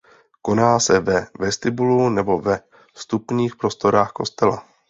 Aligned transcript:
Koná 0.41 0.79
se 0.79 0.99
ve 0.99 1.27
vestibulu 1.39 2.09
nebo 2.09 2.41
ve 2.41 2.59
vstupních 2.93 3.55
prostorách 3.55 4.11
kostela. 4.11 4.63